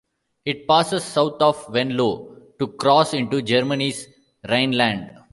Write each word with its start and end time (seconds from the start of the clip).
It 0.45 0.67
passes 0.67 1.03
south 1.03 1.39
of 1.43 1.63
Venlo 1.67 2.35
to 2.57 2.69
cross 2.69 3.13
into 3.13 3.43
Germany's 3.43 4.07
Rhineland. 4.49 5.11